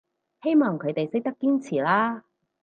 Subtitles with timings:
[0.41, 2.23] 希望佢哋識得堅持啦